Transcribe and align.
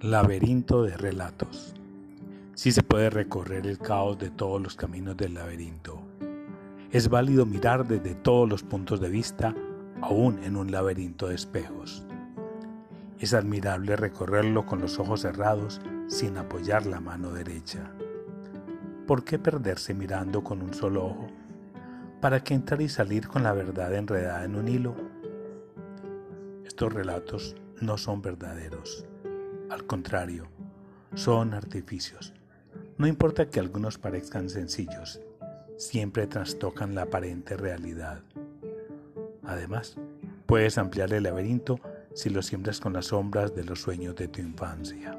Laberinto 0.00 0.84
de 0.84 0.96
relatos. 0.96 1.74
Sí 2.54 2.70
se 2.70 2.84
puede 2.84 3.10
recorrer 3.10 3.66
el 3.66 3.78
caos 3.78 4.16
de 4.16 4.30
todos 4.30 4.62
los 4.62 4.76
caminos 4.76 5.16
del 5.16 5.34
laberinto. 5.34 6.00
Es 6.92 7.08
válido 7.08 7.44
mirar 7.46 7.84
desde 7.84 8.14
todos 8.14 8.48
los 8.48 8.62
puntos 8.62 9.00
de 9.00 9.08
vista, 9.08 9.56
aún 10.00 10.38
en 10.44 10.54
un 10.54 10.70
laberinto 10.70 11.26
de 11.26 11.34
espejos. 11.34 12.06
Es 13.18 13.34
admirable 13.34 13.96
recorrerlo 13.96 14.66
con 14.66 14.80
los 14.80 15.00
ojos 15.00 15.22
cerrados 15.22 15.80
sin 16.06 16.38
apoyar 16.38 16.86
la 16.86 17.00
mano 17.00 17.32
derecha. 17.32 17.90
¿Por 19.04 19.24
qué 19.24 19.40
perderse 19.40 19.94
mirando 19.94 20.44
con 20.44 20.62
un 20.62 20.74
solo 20.74 21.06
ojo? 21.06 21.26
¿Para 22.20 22.38
qué 22.44 22.54
entrar 22.54 22.80
y 22.82 22.88
salir 22.88 23.26
con 23.26 23.42
la 23.42 23.52
verdad 23.52 23.92
enredada 23.92 24.44
en 24.44 24.54
un 24.54 24.68
hilo? 24.68 24.94
Estos 26.64 26.92
relatos 26.92 27.56
no 27.80 27.98
son 27.98 28.22
verdaderos 28.22 29.04
al 29.70 29.86
contrario, 29.86 30.48
son 31.14 31.54
artificios. 31.54 32.34
No 32.96 33.06
importa 33.06 33.48
que 33.48 33.60
algunos 33.60 33.98
parezcan 33.98 34.48
sencillos, 34.48 35.20
siempre 35.76 36.26
trastocan 36.26 36.94
la 36.94 37.02
aparente 37.02 37.56
realidad. 37.56 38.22
Además, 39.44 39.96
puedes 40.46 40.78
ampliar 40.78 41.12
el 41.12 41.22
laberinto 41.22 41.80
si 42.14 42.30
lo 42.30 42.42
siembras 42.42 42.80
con 42.80 42.92
las 42.92 43.06
sombras 43.06 43.54
de 43.54 43.64
los 43.64 43.80
sueños 43.80 44.16
de 44.16 44.28
tu 44.28 44.40
infancia. 44.40 45.18